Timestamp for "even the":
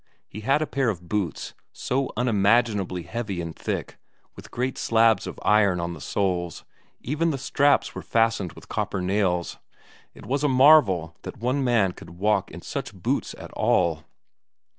7.01-7.37